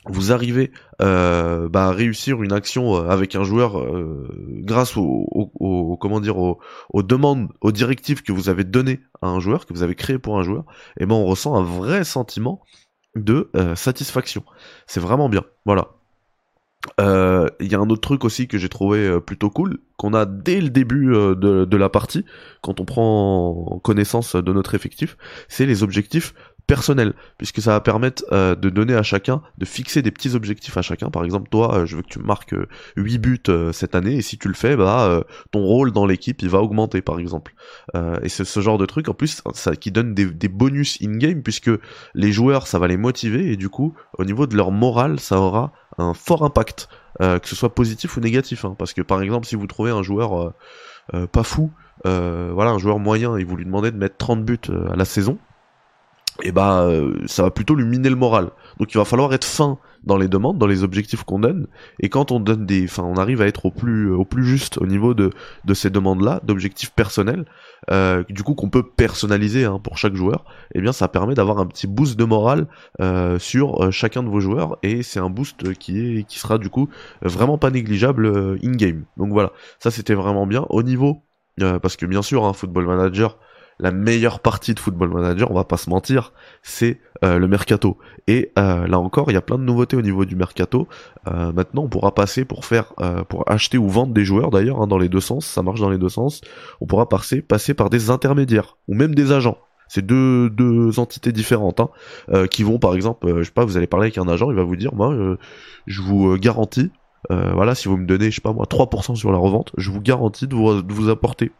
vous 0.09 0.31
arrivez 0.31 0.71
euh, 1.01 1.69
bah, 1.69 1.85
à 1.87 1.91
réussir 1.91 2.41
une 2.43 2.53
action 2.53 2.95
euh, 2.95 3.09
avec 3.09 3.35
un 3.35 3.43
joueur 3.43 3.79
euh, 3.79 4.27
grâce 4.63 4.93
comment 4.93 6.19
dire 6.19 6.37
aux, 6.37 7.03
demandes, 7.03 7.49
aux 7.61 7.71
directives 7.71 8.23
que 8.23 8.31
vous 8.31 8.49
avez 8.49 8.63
données 8.63 8.99
à 9.21 9.27
un 9.27 9.39
joueur, 9.39 9.65
que 9.65 9.73
vous 9.73 9.83
avez 9.83 9.95
créé 9.95 10.17
pour 10.17 10.39
un 10.39 10.43
joueur, 10.43 10.63
et 10.97 11.03
eh 11.03 11.05
ben 11.05 11.15
on 11.15 11.25
ressent 11.25 11.55
un 11.55 11.63
vrai 11.63 12.03
sentiment 12.03 12.61
de 13.15 13.49
satisfaction. 13.75 14.43
C'est 14.85 14.99
vraiment 14.99 15.29
bien. 15.29 15.43
Voilà. 15.65 15.89
Il 16.99 17.67
y 17.67 17.75
a 17.75 17.79
un 17.79 17.89
autre 17.89 18.01
truc 18.01 18.23
aussi 18.23 18.47
que 18.47 18.57
j'ai 18.57 18.69
trouvé 18.69 19.19
plutôt 19.21 19.49
cool, 19.49 19.79
qu'on 19.97 20.13
a 20.13 20.25
dès 20.25 20.61
le 20.61 20.69
début 20.69 21.07
de, 21.07 21.65
de, 21.65 21.77
la 21.77 21.89
partie, 21.89 22.25
quand 22.61 22.79
on 22.79 22.85
prend 22.85 23.79
connaissance 23.83 24.35
de 24.35 24.53
notre 24.53 24.75
effectif, 24.75 25.17
c'est 25.47 25.65
les 25.65 25.81
objectifs 25.81 26.33
personnel, 26.67 27.13
puisque 27.37 27.61
ça 27.61 27.71
va 27.71 27.79
permettre 27.79 28.25
euh, 28.33 28.53
de 28.53 28.69
donner 28.69 28.93
à 28.93 29.01
chacun, 29.01 29.41
de 29.57 29.65
fixer 29.65 30.01
des 30.01 30.11
petits 30.11 30.35
objectifs 30.35 30.75
à 30.77 30.81
chacun. 30.81 31.09
Par 31.09 31.23
exemple, 31.23 31.49
toi, 31.49 31.73
euh, 31.73 31.85
je 31.85 31.95
veux 31.95 32.01
que 32.01 32.09
tu 32.09 32.19
marques 32.19 32.53
8 32.97 33.15
euh, 33.15 33.17
buts 33.17 33.73
cette 33.73 33.95
année, 33.95 34.15
et 34.15 34.21
si 34.21 34.37
tu 34.37 34.49
le 34.49 34.53
fais, 34.53 34.75
bah 34.75 35.23
ton 35.51 35.61
rôle 35.61 35.93
dans 35.93 36.05
l'équipe 36.05 36.41
il 36.41 36.49
va 36.49 36.61
augmenter, 36.61 37.01
par 37.01 37.19
exemple. 37.19 37.53
et 38.21 38.29
c'est 38.29 38.43
ce 38.43 38.59
genre 38.59 38.77
de 38.77 38.85
truc, 38.85 39.07
en 39.07 39.13
plus, 39.13 39.41
ça 39.53 39.75
qui 39.75 39.91
donne 39.91 40.13
des, 40.13 40.47
bonus 40.49 40.97
in-game, 41.01 41.41
puisque 41.41 41.71
les 42.13 42.31
joueurs, 42.31 42.67
ça 42.67 42.79
va 42.79 42.87
les 42.87 42.97
motiver, 42.97 43.51
et 43.51 43.55
du 43.55 43.69
coup, 43.69 43.93
au 44.17 44.25
niveau 44.25 44.45
de 44.45 44.55
leur 44.55 44.71
morale, 44.71 45.19
ça 45.19 45.39
aura 45.39 45.71
un 45.97 46.13
fort 46.13 46.43
impact, 46.43 46.89
que 47.19 47.47
ce 47.47 47.55
soit 47.55 47.73
positif 47.73 48.17
ou 48.17 48.19
négatif. 48.19 48.65
Hein, 48.65 48.75
parce 48.77 48.93
que 48.93 49.01
par 49.01 49.21
exemple, 49.21 49.47
si 49.47 49.55
vous 49.55 49.67
trouvez 49.67 49.91
un 49.91 50.03
joueur 50.03 50.53
pas 51.31 51.43
fou, 51.43 51.71
voilà, 52.03 52.71
un 52.71 52.77
joueur 52.77 52.99
moyen, 52.99 53.37
et 53.37 53.45
vous 53.45 53.55
lui 53.55 53.65
demandez 53.65 53.91
de 53.91 53.97
mettre 53.97 54.17
30 54.17 54.43
buts 54.43 54.59
à 54.91 54.95
la 54.95 55.05
saison, 55.05 55.37
et 56.43 56.51
bah 56.51 56.81
euh, 56.81 57.13
ça 57.25 57.43
va 57.43 57.51
plutôt 57.51 57.75
lui 57.75 57.85
miner 57.85 58.09
le 58.09 58.15
moral. 58.15 58.51
Donc 58.79 58.93
il 58.93 58.97
va 58.97 59.05
falloir 59.05 59.33
être 59.33 59.45
fin 59.45 59.79
dans 60.03 60.17
les 60.17 60.27
demandes, 60.27 60.57
dans 60.57 60.67
les 60.67 60.83
objectifs 60.83 61.23
qu'on 61.23 61.39
donne. 61.39 61.67
Et 61.99 62.09
quand 62.09 62.31
on 62.31 62.39
donne 62.39 62.65
des, 62.65 62.85
enfin 62.85 63.03
on 63.03 63.15
arrive 63.15 63.41
à 63.41 63.47
être 63.47 63.65
au 63.65 63.71
plus 63.71 64.11
au 64.11 64.25
plus 64.25 64.45
juste 64.45 64.77
au 64.77 64.85
niveau 64.85 65.13
de 65.13 65.31
de 65.65 65.73
ces 65.73 65.89
demandes-là, 65.89 66.39
d'objectifs 66.43 66.91
personnels, 66.91 67.45
euh, 67.91 68.23
du 68.29 68.43
coup 68.43 68.55
qu'on 68.55 68.69
peut 68.69 68.83
personnaliser 68.83 69.65
hein, 69.65 69.79
pour 69.83 69.97
chaque 69.97 70.15
joueur. 70.15 70.45
Et 70.73 70.79
eh 70.79 70.81
bien 70.81 70.91
ça 70.91 71.07
permet 71.07 71.35
d'avoir 71.35 71.59
un 71.59 71.65
petit 71.65 71.87
boost 71.87 72.17
de 72.17 72.25
morale 72.25 72.67
euh, 73.01 73.37
sur 73.39 73.83
euh, 73.83 73.91
chacun 73.91 74.23
de 74.23 74.29
vos 74.29 74.39
joueurs 74.39 74.77
et 74.83 75.03
c'est 75.03 75.19
un 75.19 75.29
boost 75.29 75.73
qui 75.73 75.99
est 75.99 76.23
qui 76.23 76.39
sera 76.39 76.57
du 76.57 76.69
coup 76.69 76.89
vraiment 77.21 77.57
pas 77.57 77.69
négligeable 77.69 78.57
in 78.63 78.71
game. 78.71 79.03
Donc 79.17 79.31
voilà, 79.31 79.51
ça 79.79 79.91
c'était 79.91 80.15
vraiment 80.15 80.47
bien 80.47 80.65
au 80.69 80.83
niveau 80.83 81.23
parce 81.81 81.97
que 81.97 82.05
bien 82.05 82.21
sûr, 82.21 82.45
un 82.45 82.49
hein, 82.49 82.53
Football 82.53 82.85
Manager, 82.85 83.39
la 83.79 83.91
meilleure 83.91 84.39
partie 84.39 84.73
de 84.73 84.79
Football 84.79 85.09
Manager, 85.09 85.51
on 85.51 85.53
va 85.53 85.63
pas 85.63 85.77
se 85.77 85.89
mentir, 85.89 86.33
c'est 86.63 86.99
euh, 87.23 87.37
le 87.37 87.47
mercato. 87.47 87.97
Et 88.27 88.51
euh, 88.57 88.87
là 88.87 88.99
encore, 88.99 89.29
il 89.29 89.35
y 89.35 89.37
a 89.37 89.41
plein 89.41 89.57
de 89.57 89.63
nouveautés 89.63 89.95
au 89.95 90.01
niveau 90.01 90.25
du 90.25 90.35
mercato. 90.35 90.87
Euh, 91.27 91.51
maintenant, 91.51 91.83
on 91.83 91.87
pourra 91.87 92.13
passer 92.13 92.43
pour 92.45 92.65
faire, 92.65 92.93
pour 93.29 93.49
acheter 93.49 93.77
ou 93.77 93.87
vendre 93.87 94.13
des 94.13 94.25
joueurs 94.25 94.49
d'ailleurs, 94.49 94.81
hein, 94.81 94.87
dans 94.87 94.97
les 94.97 95.09
deux 95.09 95.19
sens, 95.19 95.45
ça 95.45 95.61
marche 95.61 95.79
dans 95.79 95.89
les 95.89 95.97
deux 95.97 96.09
sens. 96.09 96.41
On 96.81 96.87
pourra 96.87 97.07
passer, 97.07 97.41
passer 97.41 97.73
par 97.73 97.89
des 97.89 98.09
intermédiaires 98.09 98.77
ou 98.87 98.95
même 98.95 99.13
des 99.13 99.31
agents. 99.31 99.57
C'est 99.89 100.05
deux, 100.05 100.49
deux 100.49 100.99
entités 100.99 101.31
différentes 101.31 101.79
hein, 101.79 102.47
qui 102.47 102.63
vont, 102.63 102.77
par 102.77 102.93
exemple, 102.93 103.33
je 103.37 103.43
sais 103.43 103.51
pas, 103.51 103.63
vous 103.63 103.77
allez 103.77 103.87
parler 103.87 104.07
avec 104.07 104.17
un 104.17 104.27
agent, 104.27 104.49
il 104.49 104.55
va 104.57 104.63
vous 104.63 104.75
dire, 104.75 104.93
moi, 104.93 105.15
je 105.85 106.01
vous 106.01 106.37
garantis, 106.37 106.91
voilà, 107.29 107.73
si 107.73 107.87
vous 107.87 107.95
me 107.95 108.05
donnez, 108.05 108.29
je 108.29 108.35
sais 108.35 108.41
pas 108.41 108.51
moi, 108.51 108.65
3% 108.65 109.15
sur 109.15 109.31
la 109.31 109.37
revente, 109.37 109.71
je 109.77 109.89
vous 109.89 110.01
garantis 110.01 110.45
de 110.45 110.55
vous, 110.55 110.81
de 110.81 110.93
vous 110.93 111.07
apporter 111.09 111.53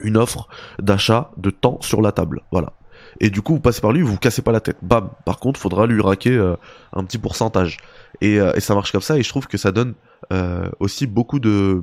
une 0.00 0.16
offre 0.16 0.48
d'achat 0.80 1.30
de 1.36 1.50
temps 1.50 1.78
sur 1.80 2.02
la 2.02 2.12
table. 2.12 2.42
Voilà. 2.52 2.72
Et 3.20 3.30
du 3.30 3.42
coup, 3.42 3.54
vous 3.54 3.60
passez 3.60 3.80
par 3.80 3.92
lui, 3.92 4.02
vous 4.02 4.16
cassez 4.16 4.42
pas 4.42 4.52
la 4.52 4.60
tête. 4.60 4.78
Bam. 4.82 5.10
Par 5.24 5.38
contre, 5.38 5.60
faudra 5.60 5.86
lui 5.86 6.00
raquer 6.00 6.36
euh, 6.36 6.56
un 6.92 7.04
petit 7.04 7.18
pourcentage. 7.18 7.78
Et, 8.20 8.40
euh, 8.40 8.52
et, 8.54 8.60
ça 8.60 8.74
marche 8.74 8.92
comme 8.92 9.00
ça. 9.00 9.18
Et 9.18 9.22
je 9.22 9.28
trouve 9.28 9.46
que 9.46 9.58
ça 9.58 9.72
donne 9.72 9.94
euh, 10.32 10.70
aussi 10.80 11.06
beaucoup 11.06 11.38
de, 11.38 11.82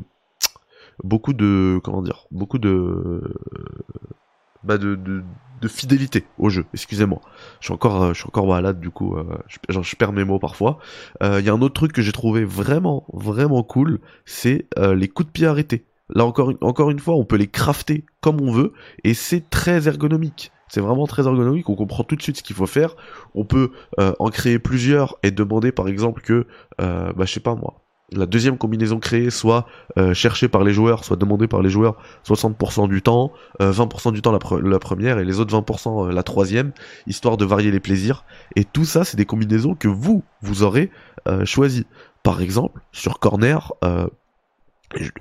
beaucoup 1.04 1.34
de, 1.34 1.80
comment 1.84 2.02
dire, 2.02 2.26
beaucoup 2.32 2.60
de, 2.60 3.36
bah 4.64 4.78
de, 4.78 5.24
fidélité 5.68 6.26
au 6.38 6.50
jeu. 6.50 6.66
Excusez-moi. 6.74 7.22
Je 7.60 7.68
suis 7.68 7.74
encore, 7.74 8.14
je 8.14 8.20
suis 8.20 8.28
encore 8.28 8.48
malade 8.48 8.80
du 8.80 8.90
coup. 8.90 9.16
je, 9.48 9.82
je, 9.82 9.96
perds 9.96 10.12
mes 10.12 10.24
mots 10.24 10.40
parfois. 10.40 10.80
Il 11.22 11.42
y 11.42 11.50
a 11.50 11.54
un 11.54 11.62
autre 11.62 11.76
truc 11.76 11.94
que 11.94 12.02
j'ai 12.02 12.12
trouvé 12.12 12.44
vraiment, 12.44 13.06
vraiment 13.14 13.62
cool, 13.62 14.00
c'est 14.26 14.68
les 14.76 15.08
coups 15.08 15.28
de 15.28 15.32
pied 15.32 15.46
arrêtés. 15.46 15.86
Là 16.14 16.26
encore, 16.26 16.92
une 16.92 17.00
fois, 17.00 17.16
on 17.16 17.26
peut 17.26 17.36
les 17.36 17.48
crafter 17.48 18.06
comme 18.22 18.42
on 18.42 18.52
veut, 18.52 18.74
et 19.04 19.14
c'est 19.14 19.50
très 19.50 19.88
ergonomique. 19.88 20.52
C'est 20.68 20.82
vraiment 20.82 21.08
très 21.08 21.24
ergonomique, 21.24 21.70
on 21.70 21.76
comprend 21.76 22.04
tout 22.04 22.16
de 22.16 22.22
suite 22.22 22.38
ce 22.38 22.44
qu'il 22.44 22.56
faut 22.56 22.66
faire. 22.66 22.96
On 23.36 23.44
peut 23.44 23.72
euh, 24.00 24.14
en 24.20 24.30
créer 24.30 24.58
plusieurs 24.58 25.18
et 25.22 25.32
demander 25.32 25.72
par 25.72 25.88
exemple 25.88 26.22
que, 26.22 26.48
euh, 26.80 27.12
bah 27.14 27.26
je 27.26 27.34
sais 27.34 27.42
pas 27.42 27.56
moi, 27.56 27.82
la 28.14 28.26
deuxième 28.26 28.58
combinaison 28.58 29.00
créée 29.00 29.30
soit 29.30 29.66
euh, 29.98 30.14
cherchée 30.14 30.48
par 30.50 30.64
les 30.64 30.74
joueurs, 30.74 31.06
soit 31.06 31.16
demandée 31.16 31.48
par 31.48 31.62
les 31.62 31.70
joueurs 31.70 31.98
60% 32.28 32.90
du 32.90 33.02
temps, 33.02 33.32
20% 33.60 34.10
euh, 34.10 34.12
du 34.12 34.22
temps 34.22 34.32
la, 34.32 34.80
première 34.80 35.20
et 35.20 35.26
les 35.26 35.40
autres 35.40 35.58
20% 35.58 36.10
euh, 36.10 36.12
la 36.12 36.24
troisième, 36.24 36.72
histoire 37.08 37.38
de 37.38 37.46
varier 37.46 37.72
les 37.72 37.80
plaisirs. 37.80 38.26
Et 38.56 38.66
tout 38.66 38.86
ça, 38.86 39.06
c'est 39.06 39.18
des 39.18 39.26
combinaisons 39.26 39.76
que 39.76 39.88
vous, 39.88 40.24
vous 40.42 40.64
aurez 40.64 40.92
choisies. 41.46 41.86
Par 42.24 42.42
exemple, 42.42 42.82
sur 42.92 43.20
corner, 43.20 43.74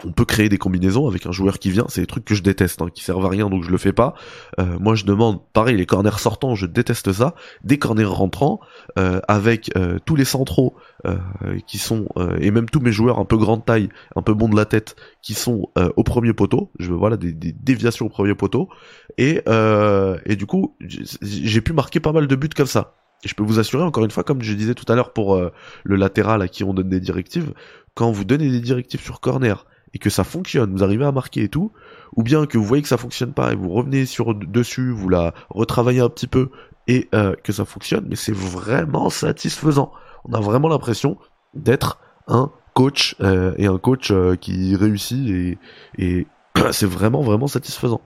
on 0.05 0.13
peut 0.13 0.25
créer 0.25 0.49
des 0.49 0.59
combinaisons 0.59 1.09
avec 1.09 1.27
un 1.27 1.33
joueur 1.33 1.59
qui 1.59 1.71
vient, 1.71 1.87
c'est 1.89 2.01
des 2.01 2.07
trucs 2.07 2.25
que 2.25 2.35
je 2.35 2.43
déteste, 2.43 2.83
hein, 2.83 2.89
qui 2.93 3.05
servent 3.05 3.25
à 3.25 3.29
rien 3.29 3.49
donc 3.49 3.65
je 3.65 3.71
le 3.71 3.79
fais 3.79 3.93
pas. 3.93 4.15
Euh, 4.59 4.79
moi 4.79 4.95
je 4.95 5.05
demande, 5.05 5.41
pareil, 5.53 5.77
les 5.77 5.87
corners 5.87 6.19
sortants, 6.19 6.55
je 6.55 6.67
déteste 6.67 7.13
ça. 7.13 7.35
Des 7.65 7.79
corners 7.79 8.05
rentrants, 8.05 8.61
euh, 8.99 9.21
avec 9.29 9.71
euh, 9.77 9.99
tous 10.05 10.17
les 10.17 10.25
centraux 10.25 10.75
qui 11.67 11.79
sont, 11.79 12.09
et 12.41 12.51
même 12.51 12.69
tous 12.69 12.81
mes 12.81 12.93
joueurs 12.93 13.19
un 13.19 13.25
peu 13.25 13.39
grande 13.39 13.65
taille, 13.65 13.89
un 14.17 14.21
peu 14.21 14.35
bon 14.35 14.51
de 14.51 14.57
la 14.57 14.67
tête, 14.67 14.97
qui 15.23 15.33
sont 15.33 15.71
au 15.97 16.05
premier 16.05 16.35
poteau. 16.35 16.71
Je 16.79 16.91
veux 16.91 16.97
voilà 16.97 17.17
des, 17.17 17.33
des, 17.33 17.53
déviations 17.53 18.05
au 18.05 18.09
premier 18.11 18.35
poteau. 18.35 18.69
Et, 19.17 19.41
et 20.27 20.37
du 20.37 20.45
coup, 20.45 20.77
j'ai 21.23 21.61
pu 21.63 21.73
marquer 21.73 22.01
pas 22.01 22.13
mal 22.13 22.27
de 22.27 22.37
buts 22.37 22.51
comme 22.55 22.67
ça. 22.67 23.00
Et 23.25 23.29
je 23.29 23.35
peux 23.35 23.43
vous 23.43 23.59
assurer, 23.59 23.83
encore 23.83 24.05
une 24.05 24.11
fois, 24.11 24.25
comme 24.25 24.43
je 24.43 24.55
disais 24.55 24.75
tout 24.75 24.91
à 24.91 24.95
l'heure 24.95 25.13
pour 25.13 25.39
le 25.85 25.97
latéral 25.97 26.41
à 26.41 26.49
qui 26.49 26.65
on 26.65 26.73
donne 26.73 26.89
des 26.89 27.01
directives, 27.01 27.53
quand 27.95 28.11
vous 28.11 28.25
donnez 28.25 28.51
des 28.51 28.61
directives 28.61 29.03
sur 29.03 29.21
corner 29.21 29.67
et 29.93 29.99
que 29.99 30.11
ça 30.11 30.25
fonctionne, 30.25 30.73
vous 30.73 30.85
arrivez 30.85 31.05
à 31.05 31.13
marquer 31.13 31.45
et 31.45 31.49
tout, 31.49 31.73
ou 32.17 32.23
bien 32.23 32.47
que 32.47 32.59
vous 32.59 32.65
voyez 32.65 32.83
que 32.83 32.89
ça 32.89 32.97
fonctionne 32.97 33.33
pas 33.33 33.53
et 33.53 33.57
vous 33.57 33.71
revenez 33.71 34.07
sur 34.07 34.35
dessus, 34.35 34.91
vous 34.91 35.09
la 35.09 35.35
retravaillez 35.49 36.01
un 36.01 36.09
petit 36.09 36.27
peu 36.27 36.51
et 36.87 37.09
euh, 37.15 37.35
que 37.43 37.53
ça 37.53 37.65
fonctionne, 37.65 38.07
mais 38.09 38.17
c'est 38.17 38.35
vraiment 38.35 39.11
satisfaisant. 39.11 39.93
On 40.25 40.33
a 40.33 40.41
vraiment 40.41 40.69
l'impression 40.69 41.19
d'être 41.55 41.99
un 42.29 42.51
coach 42.75 43.17
euh, 43.21 43.55
et 43.59 43.67
un 43.67 43.79
coach 43.79 44.11
euh, 44.11 44.37
qui 44.37 44.77
réussit 44.77 45.29
et, 45.29 45.59
et 45.99 46.27
c'est 46.73 46.87
vraiment 46.87 47.23
vraiment 47.23 47.47
satisfaisant. 47.47 48.01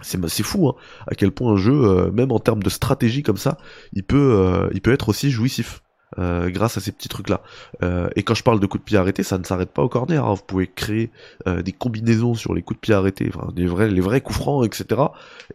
C'est 0.00 0.42
fou 0.44 0.68
hein, 0.68 0.74
à 1.08 1.14
quel 1.14 1.32
point 1.32 1.54
un 1.54 1.56
jeu, 1.56 2.10
même 2.12 2.30
en 2.30 2.38
termes 2.38 2.62
de 2.62 2.70
stratégie 2.70 3.22
comme 3.22 3.36
ça, 3.36 3.58
il 3.92 4.04
peut, 4.04 4.70
peut 4.82 4.92
être 4.92 5.08
aussi 5.08 5.30
jouissif. 5.30 5.82
Euh, 6.18 6.48
grâce 6.48 6.78
à 6.78 6.80
ces 6.80 6.90
petits 6.90 7.08
trucs 7.08 7.28
là. 7.28 7.42
Euh, 7.82 8.08
et 8.16 8.22
quand 8.22 8.34
je 8.34 8.42
parle 8.42 8.60
de 8.60 8.66
coups 8.66 8.82
de 8.82 8.86
pied 8.86 8.96
arrêtés, 8.96 9.22
ça 9.22 9.36
ne 9.36 9.44
s'arrête 9.44 9.70
pas 9.70 9.82
au 9.82 9.90
corner. 9.90 10.24
Hein. 10.24 10.34
Vous 10.34 10.42
pouvez 10.42 10.66
créer 10.66 11.10
euh, 11.46 11.60
des 11.62 11.72
combinaisons 11.72 12.34
sur 12.34 12.54
les 12.54 12.62
coups 12.62 12.78
de 12.78 12.80
pied 12.80 12.94
arrêtés, 12.94 13.30
les 13.54 13.66
vrais, 13.66 14.20
coups 14.22 14.38
francs, 14.38 14.64
etc. 14.64 15.02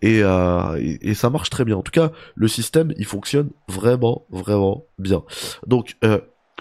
Et, 0.02 0.22
ça 1.16 1.30
marche 1.32 1.50
très 1.50 1.66
bien. 1.66 1.78
En 1.78 1.82
tout 1.82 1.92
cas, 1.92 2.12
le 2.36 2.48
système, 2.48 2.94
il 2.98 3.06
fonctionne 3.06 3.50
vraiment, 3.68 4.26
vraiment 4.30 4.86
bien. 5.00 5.24
Donc 5.66 5.98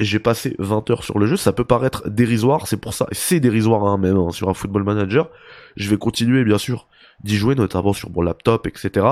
j'ai 0.01 0.19
passé 0.19 0.57
20 0.59 0.89
heures 0.91 1.05
sur 1.05 1.19
le 1.19 1.27
jeu, 1.27 1.37
ça 1.37 1.53
peut 1.53 1.65
paraître 1.65 2.09
dérisoire, 2.09 2.67
c'est 2.67 2.79
pour 2.79 2.95
ça, 2.95 3.07
c'est 3.13 3.41
dérisoire 3.41 3.85
hein, 3.85 3.99
même 3.99 4.33
sur 4.33 4.49
un 4.49 4.55
football 4.55 4.85
manager. 4.85 5.29
Je 5.77 5.91
vais 5.91 5.99
continuer 5.99 6.45
bien 6.45 6.59
sûr 6.59 6.89
d'y 7.23 7.37
jouer, 7.37 7.55
notamment 7.55 7.93
sur 7.93 8.11
mon 8.11 8.23
laptop, 8.23 8.67
etc. 8.67 9.07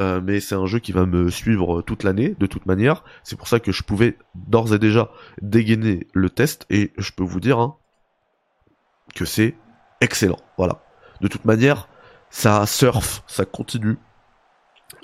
Euh, 0.00 0.20
mais 0.22 0.40
c'est 0.40 0.54
un 0.54 0.66
jeu 0.66 0.78
qui 0.78 0.92
va 0.92 1.06
me 1.06 1.30
suivre 1.30 1.82
toute 1.82 2.02
l'année, 2.02 2.34
de 2.38 2.46
toute 2.46 2.66
manière. 2.66 3.04
C'est 3.22 3.36
pour 3.36 3.48
ça 3.48 3.60
que 3.60 3.72
je 3.72 3.82
pouvais 3.82 4.18
d'ores 4.34 4.74
et 4.74 4.78
déjà 4.78 5.10
dégainer 5.40 6.06
le 6.12 6.30
test, 6.30 6.66
et 6.70 6.92
je 6.98 7.12
peux 7.12 7.24
vous 7.24 7.40
dire 7.40 7.58
hein, 7.58 7.76
que 9.14 9.24
c'est 9.24 9.54
excellent. 10.00 10.40
Voilà. 10.58 10.82
De 11.20 11.28
toute 11.28 11.44
manière, 11.44 11.88
ça 12.30 12.66
surfe, 12.66 13.22
ça 13.26 13.44
continue 13.44 13.96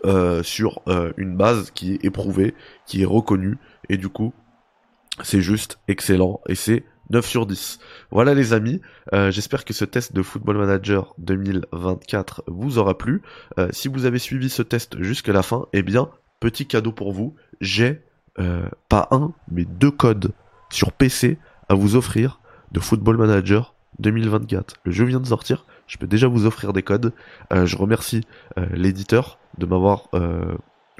euh, 0.04 0.42
sur 0.42 0.82
euh, 0.88 1.12
une 1.16 1.36
base 1.36 1.70
qui 1.70 1.94
est 1.94 2.04
éprouvée, 2.04 2.54
qui 2.86 3.02
est 3.02 3.06
reconnue, 3.06 3.58
et 3.88 3.96
du 3.96 4.08
coup, 4.08 4.32
c'est 5.22 5.40
juste 5.40 5.78
excellent, 5.88 6.40
et 6.48 6.54
c'est 6.54 6.84
9 7.10 7.26
sur 7.26 7.46
10. 7.46 7.78
Voilà 8.10 8.34
les 8.34 8.52
amis, 8.52 8.80
euh, 9.12 9.30
j'espère 9.30 9.64
que 9.64 9.72
ce 9.72 9.84
test 9.84 10.14
de 10.14 10.22
Football 10.22 10.58
Manager 10.58 11.14
2024 11.18 12.44
vous 12.46 12.78
aura 12.78 12.96
plu. 12.96 13.22
Euh, 13.58 13.68
si 13.72 13.88
vous 13.88 14.06
avez 14.06 14.18
suivi 14.18 14.48
ce 14.48 14.62
test 14.62 15.00
jusqu'à 15.02 15.32
la 15.32 15.42
fin, 15.42 15.66
eh 15.72 15.82
bien, 15.82 16.08
petit 16.38 16.66
cadeau 16.66 16.92
pour 16.92 17.12
vous, 17.12 17.34
j'ai 17.60 18.00
euh, 18.38 18.62
pas 18.88 19.08
un, 19.10 19.32
mais 19.50 19.64
deux 19.64 19.90
codes 19.90 20.32
sur 20.70 20.92
PC 20.92 21.38
à 21.68 21.74
vous 21.74 21.96
offrir 21.96 22.40
de 22.72 22.80
Football 22.80 23.16
Manager 23.16 23.74
2024. 23.98 24.76
Le 24.84 24.92
jeu 24.92 25.04
vient 25.04 25.20
de 25.20 25.26
sortir, 25.26 25.66
je 25.88 25.98
peux 25.98 26.06
déjà 26.06 26.28
vous 26.28 26.46
offrir 26.46 26.72
des 26.72 26.82
codes. 26.82 27.12
je 27.50 27.76
remercie 27.76 28.22
l'éditeur 28.72 29.38
de 29.58 29.66
m'avoir 29.66 30.08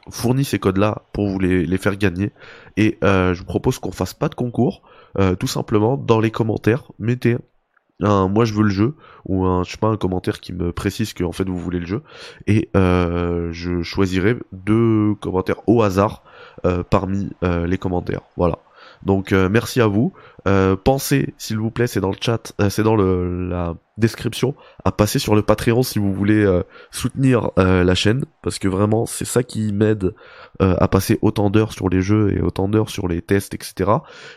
fourni 0.09 0.45
ces 0.45 0.59
codes-là 0.59 1.02
pour 1.12 1.28
vous 1.28 1.38
les, 1.38 1.78
faire 1.78 1.97
gagner. 1.97 2.33
Et 2.76 2.99
je 3.02 3.38
vous 3.38 3.45
propose 3.45 3.78
qu'on 3.78 3.92
fasse 3.92 4.14
pas 4.14 4.28
de 4.28 4.35
concours. 4.35 4.83
Euh, 5.19 5.35
tout 5.35 5.47
simplement 5.47 5.97
dans 5.97 6.21
les 6.21 6.30
commentaires, 6.30 6.85
mettez 6.99 7.37
un 8.02 8.28
moi 8.28 8.47
je 8.47 8.54
veux 8.54 8.62
le 8.62 8.71
jeu 8.71 8.95
ou 9.26 9.45
un 9.45 9.62
je 9.64 9.73
sais 9.73 9.76
pas 9.76 9.88
un 9.88 9.97
commentaire 9.97 10.40
qui 10.40 10.54
me 10.54 10.73
précise 10.73 11.12
que 11.12 11.25
en 11.25 11.33
fait 11.33 11.47
vous 11.47 11.59
voulez 11.59 11.80
le 11.80 11.87
jeu 11.87 12.02
et 12.47 12.71
euh, 12.75 13.50
je 13.52 13.83
choisirai 13.83 14.37
deux 14.52 15.14
commentaires 15.21 15.61
au 15.66 15.83
hasard 15.83 16.23
euh, 16.64 16.83
parmi 16.83 17.30
les 17.42 17.78
commentaires. 17.78 18.23
Voilà. 18.37 18.59
Donc 19.04 19.33
merci 19.33 19.80
à 19.80 19.87
vous. 19.87 20.12
pensez, 20.85 21.35
s'il 21.38 21.59
vous 21.59 21.71
plaît, 21.71 21.87
c'est 21.87 22.00
dans 22.00 22.11
le 22.11 22.16
chat, 22.21 22.52
c'est 22.69 22.83
dans 22.83 22.97
la 22.97 23.75
description, 23.97 24.54
à 24.85 24.92
passer 24.92 25.19
sur 25.19 25.35
le 25.35 25.42
Patreon 25.42 25.83
si 25.83 25.99
vous 25.99 26.12
voulez 26.12 26.47
soutenir 26.90 27.50
la 27.57 27.95
chaîne, 27.95 28.25
parce 28.42 28.59
que 28.59 28.69
vraiment 28.69 29.07
c'est 29.07 29.25
ça 29.25 29.42
qui 29.42 29.73
m'aide 29.73 30.14
euh, 30.61 30.76
à 30.78 30.88
passer 30.88 31.19
autant 31.23 31.49
d'heures 31.49 31.73
sur 31.73 31.88
les 31.88 32.02
jeux 32.02 32.37
et 32.37 32.42
autant 32.42 32.69
d'heures 32.69 32.90
sur 32.90 33.09
les 33.09 33.23
tests, 33.23 33.54
etc. 33.54 33.90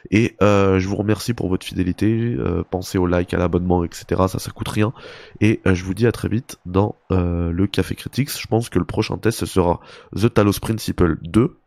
Et 0.09 0.37
euh, 0.41 0.79
je 0.79 0.87
vous 0.87 0.95
remercie 0.95 1.33
pour 1.33 1.49
votre 1.49 1.65
fidélité. 1.65 2.35
Euh, 2.37 2.63
pensez 2.69 2.97
au 2.97 3.05
like, 3.05 3.33
à 3.33 3.37
l'abonnement, 3.37 3.83
etc. 3.83 4.05
Ça, 4.29 4.39
ça 4.39 4.51
coûte 4.51 4.69
rien. 4.69 4.93
Et 5.41 5.59
je 5.65 5.83
vous 5.83 5.93
dis 5.93 6.07
à 6.07 6.13
très 6.13 6.29
vite 6.29 6.59
dans 6.65 6.95
le 7.09 7.65
Café 7.67 7.95
Critics. 7.95 8.29
Je 8.39 8.47
pense 8.47 8.69
que 8.69 8.79
le 8.79 8.85
prochain 8.85 9.17
test 9.17 9.45
sera 9.45 9.79
The 10.15 10.33
Talos 10.33 10.59
Principle 10.61 11.17
2 11.23 11.57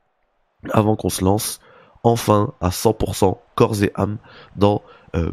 avant 0.73 0.97
qu'on 0.97 1.11
se 1.11 1.25
lance 1.25 1.61
enfin 2.07 2.55
à 2.61 2.71
100% 2.71 3.39
corps 3.55 3.83
et 3.83 3.91
âme 3.95 4.19
dans 4.57 4.83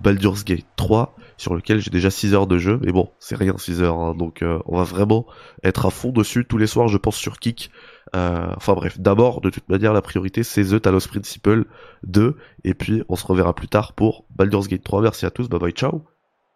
Baldur's 0.01 0.46
Gate 0.46 0.65
3 0.77 1.13
sur 1.38 1.56
lequel 1.56 1.80
j'ai 1.80 1.92
déjà 1.92 2.10
6 2.10 2.34
heures 2.34 2.48
de 2.48 2.58
jeu 2.58 2.80
mais 2.82 2.94
bon 2.94 3.10
c'est 3.20 3.36
rien 3.36 3.58
6 3.58 3.82
heures 3.82 4.00
hein. 4.00 4.15
donc 4.15 4.42
on 4.65 4.77
va 4.77 4.84
vraiment 4.84 5.25
être 5.62 5.86
à 5.86 5.89
fond 5.89 6.12
dessus 6.12 6.46
tous 6.46 6.58
les 6.58 6.68
soirs 6.68 6.88
je 6.88 6.98
pense 6.98 7.18
sur 7.18 7.38
Kik 7.38 7.70
euh, 8.15 8.53
enfin 8.56 8.74
bref, 8.74 9.00
d'abord, 9.00 9.42
de 9.42 9.50
toute 9.50 9.68
manière, 9.70 9.94
la 9.94 10.01
priorité 10.01 10.44
c'est 10.44 10.63
The 10.63 10.82
Talos 10.82 11.08
Principle 11.08 11.65
2, 12.03 12.38
et 12.63 12.74
puis 12.74 13.03
on 13.10 13.15
se 13.15 13.25
reverra 13.25 13.53
plus 13.53 13.68
tard 13.68 13.94
pour 13.94 14.25
Baldur's 14.36 14.68
Gate 14.68 14.84
3. 14.84 15.01
Merci 15.01 15.25
à 15.25 15.32
tous, 15.32 15.50
bye 15.50 15.60
bye, 15.60 15.72
ciao. 15.72 16.03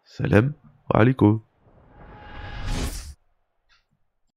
Salam, 0.04 0.52
aliko. 0.92 1.47